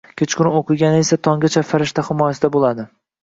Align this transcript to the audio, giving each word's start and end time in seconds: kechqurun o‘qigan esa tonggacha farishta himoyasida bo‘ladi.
kechqurun 0.19 0.55
o‘qigan 0.59 0.95
esa 0.99 1.19
tonggacha 1.27 1.63
farishta 1.73 2.07
himoyasida 2.09 2.51
bo‘ladi. 2.57 2.89